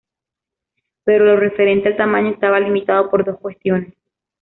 Pero 1.03 1.25
lo 1.25 1.35
referente 1.37 1.89
al 1.89 1.95
tamaño 1.95 2.31
estaba 2.31 2.59
limitado 2.59 3.11
por 3.11 3.23
dos 3.23 3.37
cuestiones. 3.39 3.93